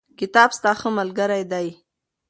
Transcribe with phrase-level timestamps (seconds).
[0.19, 1.67] کتاب ستا ښه ملګری دی.